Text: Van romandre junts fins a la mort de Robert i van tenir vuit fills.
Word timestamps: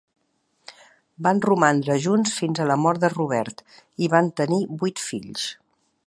Van 1.25 1.41
romandre 1.45 1.97
junts 2.05 2.33
fins 2.39 2.61
a 2.63 2.67
la 2.71 2.77
mort 2.85 3.03
de 3.03 3.11
Robert 3.15 3.61
i 4.05 4.09
van 4.17 4.31
tenir 4.41 4.59
vuit 4.85 5.03
fills. 5.11 5.45